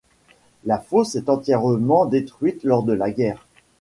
La 0.65 0.79
fosse 0.79 1.13
est 1.13 1.29
entièrement 1.29 2.07
détruite 2.07 2.63
lors 2.63 2.81
de 2.81 2.91
la 2.93 3.11
guerre. 3.11 3.45